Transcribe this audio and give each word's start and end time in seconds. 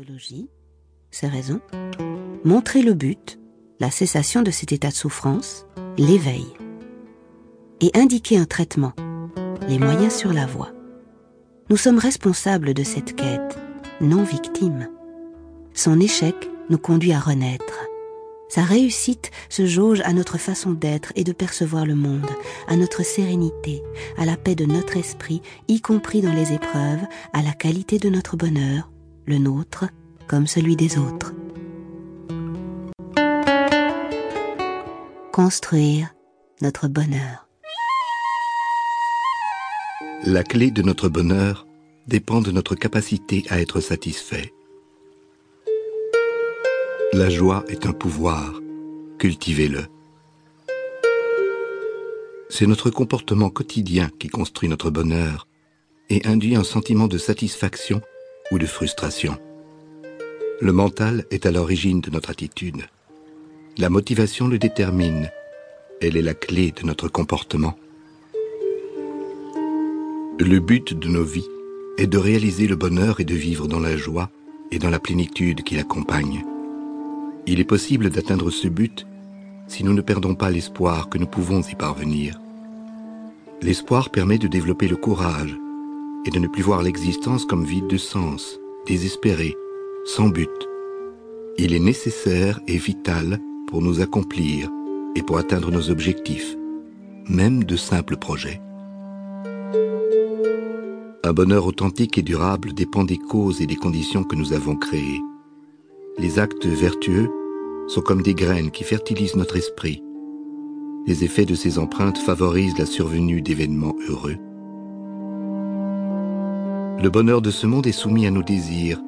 pathologie, 0.00 0.48
ses 1.10 1.26
raisons, 1.26 1.60
montrer 2.44 2.80
le 2.80 2.94
but, 2.94 3.38
la 3.80 3.90
cessation 3.90 4.42
de 4.42 4.50
cet 4.50 4.72
état 4.72 4.88
de 4.88 4.94
souffrance, 4.94 5.66
l'éveil, 5.98 6.46
et 7.80 7.90
indiquer 7.94 8.38
un 8.38 8.46
traitement, 8.46 8.92
les 9.68 9.78
moyens 9.78 10.14
sur 10.14 10.32
la 10.32 10.46
voie. 10.46 10.70
Nous 11.68 11.76
sommes 11.76 11.98
responsables 11.98 12.72
de 12.72 12.82
cette 12.82 13.14
quête, 13.14 13.58
non 14.00 14.22
victimes. 14.22 14.88
Son 15.74 16.00
échec 16.00 16.34
nous 16.70 16.78
conduit 16.78 17.12
à 17.12 17.20
renaître. 17.20 17.86
Sa 18.48 18.62
réussite 18.62 19.30
se 19.48 19.66
jauge 19.66 20.00
à 20.04 20.12
notre 20.12 20.38
façon 20.38 20.72
d'être 20.72 21.12
et 21.14 21.24
de 21.24 21.32
percevoir 21.32 21.84
le 21.84 21.94
monde, 21.94 22.30
à 22.68 22.76
notre 22.76 23.04
sérénité, 23.04 23.82
à 24.16 24.24
la 24.24 24.36
paix 24.36 24.54
de 24.54 24.64
notre 24.64 24.96
esprit, 24.96 25.42
y 25.68 25.82
compris 25.82 26.22
dans 26.22 26.32
les 26.32 26.52
épreuves, 26.54 27.04
à 27.34 27.42
la 27.42 27.52
qualité 27.52 27.98
de 27.98 28.08
notre 28.08 28.36
bonheur, 28.36 28.89
le 29.26 29.38
nôtre 29.38 29.86
comme 30.28 30.46
celui 30.46 30.76
des 30.76 30.98
autres. 30.98 31.32
Construire 35.32 36.14
notre 36.60 36.88
bonheur. 36.88 37.48
La 40.24 40.44
clé 40.44 40.70
de 40.70 40.82
notre 40.82 41.08
bonheur 41.08 41.66
dépend 42.06 42.40
de 42.40 42.50
notre 42.50 42.74
capacité 42.74 43.44
à 43.48 43.60
être 43.60 43.80
satisfait. 43.80 44.52
La 47.12 47.30
joie 47.30 47.64
est 47.68 47.86
un 47.86 47.92
pouvoir. 47.92 48.60
Cultivez-le. 49.18 49.86
C'est 52.48 52.66
notre 52.66 52.90
comportement 52.90 53.48
quotidien 53.48 54.10
qui 54.18 54.28
construit 54.28 54.68
notre 54.68 54.90
bonheur 54.90 55.46
et 56.08 56.26
induit 56.26 56.56
un 56.56 56.64
sentiment 56.64 57.06
de 57.06 57.16
satisfaction 57.16 58.02
ou 58.50 58.58
de 58.58 58.66
frustration. 58.66 59.36
Le 60.60 60.72
mental 60.72 61.24
est 61.30 61.46
à 61.46 61.50
l'origine 61.50 62.00
de 62.00 62.10
notre 62.10 62.30
attitude. 62.30 62.82
La 63.78 63.88
motivation 63.88 64.48
le 64.48 64.58
détermine. 64.58 65.30
Elle 66.00 66.16
est 66.16 66.22
la 66.22 66.34
clé 66.34 66.72
de 66.72 66.86
notre 66.86 67.08
comportement. 67.08 67.78
Le 70.38 70.58
but 70.58 70.92
de 70.92 71.08
nos 71.08 71.24
vies 71.24 71.48
est 71.98 72.06
de 72.06 72.18
réaliser 72.18 72.66
le 72.66 72.76
bonheur 72.76 73.20
et 73.20 73.24
de 73.24 73.34
vivre 73.34 73.68
dans 73.68 73.80
la 73.80 73.96
joie 73.96 74.30
et 74.70 74.78
dans 74.78 74.90
la 74.90 74.98
plénitude 74.98 75.62
qui 75.62 75.76
l'accompagne. 75.76 76.44
Il 77.46 77.60
est 77.60 77.64
possible 77.64 78.10
d'atteindre 78.10 78.50
ce 78.50 78.68
but 78.68 79.06
si 79.66 79.84
nous 79.84 79.94
ne 79.94 80.00
perdons 80.00 80.34
pas 80.34 80.50
l'espoir 80.50 81.08
que 81.08 81.18
nous 81.18 81.26
pouvons 81.26 81.62
y 81.62 81.74
parvenir. 81.74 82.40
L'espoir 83.62 84.10
permet 84.10 84.38
de 84.38 84.48
développer 84.48 84.88
le 84.88 84.96
courage 84.96 85.56
et 86.24 86.30
de 86.30 86.38
ne 86.38 86.48
plus 86.48 86.62
voir 86.62 86.82
l'existence 86.82 87.44
comme 87.44 87.64
vide 87.64 87.86
de 87.86 87.96
sens, 87.96 88.60
désespéré, 88.86 89.56
sans 90.04 90.28
but. 90.28 90.50
Il 91.58 91.74
est 91.74 91.80
nécessaire 91.80 92.60
et 92.66 92.76
vital 92.76 93.38
pour 93.66 93.82
nous 93.82 94.00
accomplir 94.00 94.70
et 95.16 95.22
pour 95.22 95.38
atteindre 95.38 95.70
nos 95.70 95.90
objectifs, 95.90 96.56
même 97.28 97.64
de 97.64 97.76
simples 97.76 98.16
projets. 98.16 98.60
Un 101.22 101.32
bonheur 101.32 101.66
authentique 101.66 102.18
et 102.18 102.22
durable 102.22 102.72
dépend 102.72 103.04
des 103.04 103.18
causes 103.18 103.60
et 103.60 103.66
des 103.66 103.76
conditions 103.76 104.24
que 104.24 104.36
nous 104.36 104.52
avons 104.52 104.76
créées 104.76 105.20
les 106.20 106.38
actes 106.38 106.66
vertueux 106.66 107.30
sont 107.88 108.02
comme 108.02 108.22
des 108.22 108.34
graines 108.34 108.70
qui 108.70 108.84
fertilisent 108.84 109.36
notre 109.36 109.56
esprit. 109.56 110.02
Les 111.06 111.24
effets 111.24 111.46
de 111.46 111.54
ces 111.54 111.78
empreintes 111.78 112.18
favorisent 112.18 112.78
la 112.78 112.86
survenue 112.86 113.40
d'événements 113.40 113.96
heureux. 114.06 114.36
Le 117.02 117.08
bonheur 117.08 117.40
de 117.40 117.50
ce 117.50 117.66
monde 117.66 117.86
est 117.86 117.92
soumis 117.92 118.26
à 118.26 118.30
nos 118.30 118.42
désirs, 118.42 119.00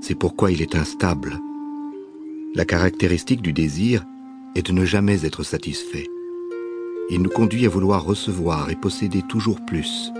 c'est 0.00 0.14
pourquoi 0.14 0.52
il 0.52 0.62
est 0.62 0.76
instable. 0.76 1.40
La 2.54 2.64
caractéristique 2.64 3.42
du 3.42 3.52
désir 3.52 4.04
est 4.54 4.64
de 4.64 4.70
ne 4.70 4.84
jamais 4.84 5.26
être 5.26 5.42
satisfait. 5.42 6.06
Il 7.10 7.22
nous 7.22 7.30
conduit 7.30 7.66
à 7.66 7.68
vouloir 7.68 8.04
recevoir 8.04 8.70
et 8.70 8.76
posséder 8.76 9.22
toujours 9.22 9.58
plus. 9.66 10.12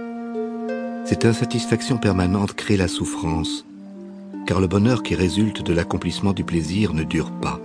Cette 1.04 1.24
insatisfaction 1.24 1.98
permanente 1.98 2.54
crée 2.54 2.76
la 2.76 2.88
souffrance, 2.88 3.64
car 4.44 4.60
le 4.60 4.66
bonheur 4.66 5.04
qui 5.04 5.14
résulte 5.14 5.62
de 5.62 5.72
l'accomplissement 5.72 6.32
du 6.32 6.42
plaisir 6.42 6.94
ne 6.94 7.04
dure 7.04 7.30
pas. 7.30 7.60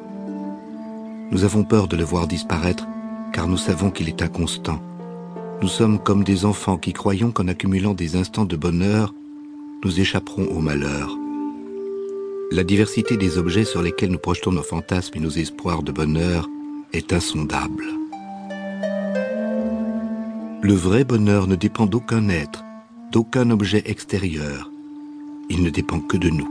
Nous 1.32 1.44
avons 1.44 1.64
peur 1.64 1.88
de 1.88 1.98
le 1.98 2.04
voir 2.04 2.28
disparaître, 2.28 2.88
car 3.34 3.48
nous 3.48 3.58
savons 3.58 3.90
qu'il 3.90 4.10
est 4.10 4.22
inconstant. 4.22 4.80
Nous 5.64 5.68
sommes 5.68 5.98
comme 5.98 6.24
des 6.24 6.46
enfants 6.46 6.78
qui 6.78 6.94
croyons 6.94 7.32
qu'en 7.32 7.48
accumulant 7.48 7.96
des 7.96 8.16
instants 8.16 8.46
de 8.46 8.56
bonheur, 8.56 9.12
nous 9.84 10.00
échapperons 10.00 10.48
au 10.48 10.60
malheur. 10.60 11.18
La 12.52 12.64
diversité 12.64 13.16
des 13.16 13.38
objets 13.38 13.64
sur 13.64 13.82
lesquels 13.82 14.12
nous 14.12 14.18
projetons 14.18 14.52
nos 14.52 14.64
fantasmes 14.64 15.18
et 15.18 15.22
nos 15.22 15.30
espoirs 15.30 15.84
de 15.84 15.92
bonheur 15.92 16.50
est 16.94 17.14
insondable. 17.14 17.86
Le 20.62 20.74
vrai 20.74 21.04
bonheur 21.04 21.48
ne 21.48 21.56
dépend 21.56 21.86
d'aucun 21.86 22.28
être, 22.30 22.64
d'aucun 23.12 23.50
objet 23.52 23.84
extérieur. 23.86 24.70
Il 25.50 25.64
ne 25.64 25.70
dépend 25.70 26.02
que 26.02 26.18
de 26.18 26.30
nous. 26.30 26.50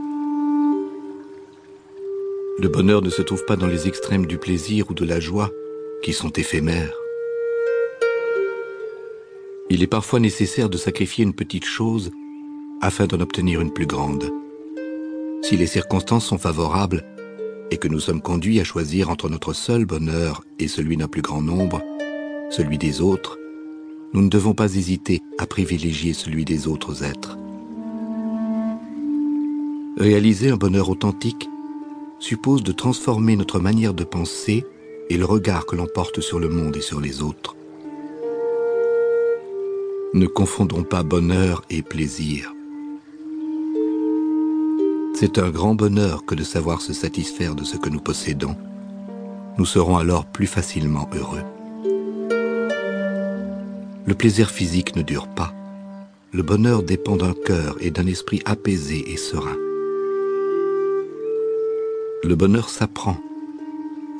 Le 2.61 2.69
bonheur 2.69 3.03
ne 3.03 3.11
se 3.11 3.23
trouve 3.23 3.45
pas 3.45 3.57
dans 3.57 3.67
les 3.67 3.87
extrêmes 3.87 4.27
du 4.27 4.39
plaisir 4.39 4.91
ou 4.91 4.95
de 4.95 5.05
la 5.05 5.21
joie, 5.21 5.51
qui 6.03 6.13
sont 6.13 6.31
éphémères. 6.31 6.95
Il 9.71 9.83
est 9.83 9.89
parfois 9.89 10.19
nécessaire 10.19 10.71
de 10.71 10.79
sacrifier 10.79 11.25
une 11.25 11.35
petite 11.35 11.67
chose 11.67 12.11
afin 12.81 13.07
d'en 13.07 13.21
obtenir 13.21 13.61
une 13.61 13.73
plus 13.73 13.87
grande. 13.87 14.33
Si 15.43 15.57
les 15.57 15.67
circonstances 15.67 16.27
sont 16.27 16.39
favorables 16.39 17.05
et 17.71 17.77
que 17.77 17.89
nous 17.89 18.01
sommes 18.01 18.23
conduits 18.23 18.61
à 18.61 18.65
choisir 18.65 19.11
entre 19.11 19.29
notre 19.29 19.53
seul 19.53 19.85
bonheur 19.85 20.43
et 20.59 20.69
celui 20.69 20.97
d'un 20.97 21.09
plus 21.09 21.23
grand 21.23 21.43
nombre, 21.43 21.83
celui 22.51 22.79
des 22.79 23.01
autres, 23.01 23.39
nous 24.15 24.23
ne 24.23 24.29
devons 24.29 24.55
pas 24.55 24.75
hésiter 24.75 25.21
à 25.39 25.47
privilégier 25.47 26.13
celui 26.13 26.45
des 26.45 26.67
autres 26.67 27.05
êtres. 27.05 27.37
Réaliser 29.99 30.51
un 30.51 30.57
bonheur 30.57 30.89
authentique 30.89 31.49
suppose 32.19 32.63
de 32.63 32.73
transformer 32.73 33.37
notre 33.37 33.59
manière 33.59 33.95
de 33.95 34.05
penser 34.05 34.65
et 35.11 35.17
le 35.17 35.25
regard 35.25 35.67
que 35.67 35.77
l'on 35.77 35.87
porte 35.87 36.21
sur 36.21 36.39
le 36.39 36.49
monde 36.49 36.77
et 36.77 36.81
sur 36.81 37.01
les 37.01 37.23
autres. 37.23 37.57
Ne 40.15 40.27
confondons 40.27 40.85
pas 40.85 41.03
bonheur 41.03 41.63
et 41.69 41.83
plaisir. 41.83 42.55
C'est 45.21 45.39
un 45.39 45.51
grand 45.51 45.75
bonheur 45.75 46.25
que 46.25 46.37
de 46.37 46.45
savoir 46.45 46.81
se 46.81 46.93
satisfaire 46.93 47.57
de 47.57 47.65
ce 47.65 47.77
que 47.77 47.89
nous 47.89 47.99
possédons. 47.99 48.55
Nous 49.59 49.65
serons 49.65 49.97
alors 49.97 50.27
plus 50.27 50.47
facilement 50.47 51.11
heureux. 51.13 51.43
Le 54.07 54.15
plaisir 54.15 54.49
physique 54.49 54.95
ne 54.95 55.03
dure 55.03 55.27
pas. 55.27 55.53
Le 56.33 56.45
bonheur 56.45 56.85
dépend 56.85 57.17
d'un 57.17 57.33
cœur 57.33 57.75
et 57.81 57.91
d'un 57.91 58.07
esprit 58.07 58.43
apaisé 58.45 59.11
et 59.13 59.17
serein. 59.17 59.57
Le 62.23 62.35
bonheur 62.37 62.69
s'apprend. 62.69 63.17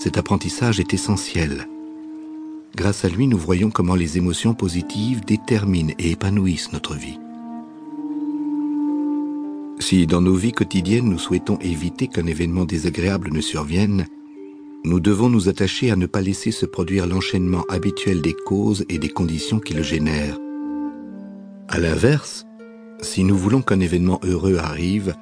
Cet 0.01 0.19
apprentissage 0.19 0.81
est 0.81 0.93
essentiel. 0.93 1.69
Grâce 2.75 3.05
à 3.05 3.09
lui, 3.09 3.29
nous 3.29 3.39
voyons 3.39 3.71
comment 3.71 3.95
les 3.95 4.19
émotions 4.19 4.53
positives 4.53 5.25
déterminent 5.25 5.95
et 6.01 6.11
épanouissent 6.11 6.73
notre 6.73 6.97
vie. 6.97 7.21
Si 9.81 10.07
dans 10.07 10.21
nos 10.21 10.35
vies 10.35 10.53
quotidiennes 10.53 11.09
nous 11.09 11.19
souhaitons 11.19 11.59
éviter 11.61 12.09
qu'un 12.09 12.27
événement 12.27 12.65
désagréable 12.65 13.31
ne 13.33 13.41
survienne, 13.41 14.07
nous 14.85 15.01
devons 15.01 15.29
nous 15.29 15.49
attacher 15.49 15.91
à 15.91 15.97
ne 15.97 16.07
pas 16.07 16.21
laisser 16.21 16.51
se 16.51 16.67
produire 16.67 17.07
l'enchaînement 17.07 17.65
habituel 17.69 18.21
des 18.21 18.35
causes 18.35 18.85
et 18.89 18.99
des 18.99 19.09
conditions 19.09 19.61
qui 19.61 19.75
le 19.75 19.83
génèrent. 19.83 20.39
À 21.69 21.79
l'inverse, 21.79 22.45
si 23.01 23.23
nous 23.23 23.37
voulons 23.37 23.63
qu'un 23.63 23.81
événement 23.81 24.21
heureux 24.25 24.57
arrive, 24.57 25.15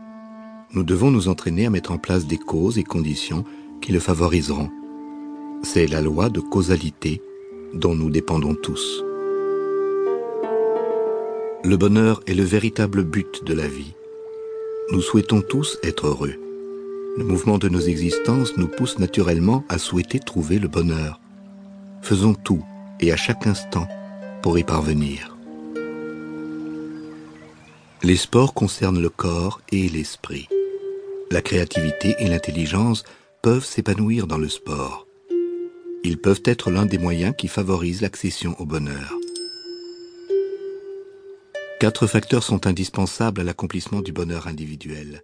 nous 0.72 0.84
devons 0.84 1.10
nous 1.10 1.28
entraîner 1.28 1.66
à 1.66 1.70
mettre 1.70 1.92
en 1.92 1.98
place 1.98 2.26
des 2.26 2.38
causes 2.38 2.78
et 2.78 2.84
conditions 2.84 3.44
qui 3.80 3.92
le 3.92 4.00
favoriseront. 4.00 4.70
C'est 5.62 5.86
la 5.86 6.00
loi 6.00 6.28
de 6.28 6.40
causalité 6.40 7.20
dont 7.74 7.94
nous 7.94 8.10
dépendons 8.10 8.54
tous. 8.54 9.02
Le 11.64 11.76
bonheur 11.76 12.20
est 12.26 12.34
le 12.34 12.44
véritable 12.44 13.02
but 13.02 13.44
de 13.44 13.52
la 13.52 13.66
vie. 13.66 13.95
Nous 14.92 15.00
souhaitons 15.00 15.42
tous 15.42 15.78
être 15.82 16.06
heureux. 16.06 16.34
Le 17.16 17.24
mouvement 17.24 17.58
de 17.58 17.68
nos 17.68 17.80
existences 17.80 18.56
nous 18.56 18.68
pousse 18.68 19.00
naturellement 19.00 19.64
à 19.68 19.78
souhaiter 19.78 20.20
trouver 20.20 20.60
le 20.60 20.68
bonheur. 20.68 21.20
Faisons 22.02 22.34
tout 22.34 22.64
et 23.00 23.10
à 23.10 23.16
chaque 23.16 23.48
instant 23.48 23.88
pour 24.42 24.58
y 24.60 24.62
parvenir. 24.62 25.36
Les 28.04 28.16
sports 28.16 28.54
concernent 28.54 29.02
le 29.02 29.08
corps 29.08 29.60
et 29.72 29.88
l'esprit. 29.88 30.46
La 31.32 31.42
créativité 31.42 32.14
et 32.20 32.28
l'intelligence 32.28 33.02
peuvent 33.42 33.64
s'épanouir 33.64 34.28
dans 34.28 34.38
le 34.38 34.48
sport. 34.48 35.08
Ils 36.04 36.18
peuvent 36.18 36.42
être 36.44 36.70
l'un 36.70 36.86
des 36.86 36.98
moyens 36.98 37.34
qui 37.36 37.48
favorisent 37.48 38.02
l'accession 38.02 38.54
au 38.60 38.66
bonheur. 38.66 39.12
Quatre 41.78 42.06
facteurs 42.06 42.42
sont 42.42 42.66
indispensables 42.66 43.42
à 43.42 43.44
l'accomplissement 43.44 44.00
du 44.00 44.10
bonheur 44.10 44.46
individuel. 44.46 45.22